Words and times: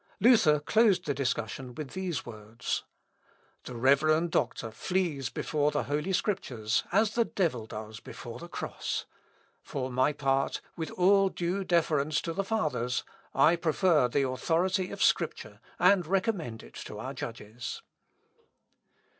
Luther 0.19 0.59
closed 0.59 1.05
the 1.05 1.13
discussion 1.13 1.75
with 1.75 1.91
these 1.91 2.25
words: 2.25 2.85
"The 3.65 3.75
reverend 3.75 4.31
doctor 4.31 4.71
flees 4.71 5.29
before 5.29 5.69
the 5.69 5.83
Holy 5.83 6.11
Scriptures, 6.11 6.83
as 6.91 7.13
the 7.13 7.23
devil 7.23 7.67
does 7.67 7.99
before 7.99 8.39
the 8.39 8.47
cross. 8.47 9.05
For 9.61 9.91
my 9.91 10.11
part, 10.11 10.59
with 10.75 10.89
all 10.89 11.29
due 11.29 11.63
deference 11.63 12.19
to 12.21 12.33
the 12.33 12.43
Fathers, 12.43 13.03
I 13.35 13.55
prefer 13.55 14.07
the 14.07 14.27
authority 14.27 14.89
of 14.89 15.03
Scripture, 15.03 15.59
and 15.77 16.07
recommend 16.07 16.63
it 16.63 16.73
to 16.85 16.97
our 16.97 17.13
judges." 17.13 17.83